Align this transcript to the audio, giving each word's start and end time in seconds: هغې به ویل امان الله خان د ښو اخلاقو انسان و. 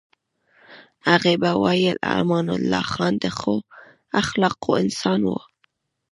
هغې 1.07 1.33
به 1.41 1.51
ویل 1.63 1.97
امان 2.19 2.47
الله 2.57 2.85
خان 2.93 3.13
د 3.23 3.25
ښو 3.37 3.55
اخلاقو 4.21 4.71
انسان 4.83 5.19
و. 5.27 5.33